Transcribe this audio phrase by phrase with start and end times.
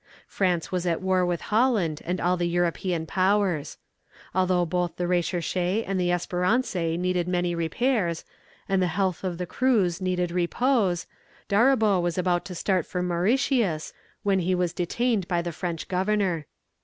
[0.25, 3.77] France was at war with Holland and all the European powers.
[4.33, 8.25] Although both the Recherche and the Espérance needed many repairs,
[8.67, 11.05] and the health of the crews needed repose,
[11.49, 13.93] D'Auribeau was about to start for Mauritius,
[14.23, 16.47] when he was detained by the Dutch governor.